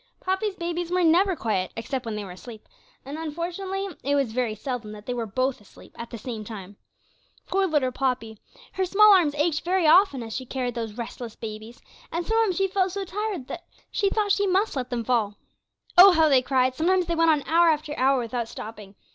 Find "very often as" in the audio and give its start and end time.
9.63-10.35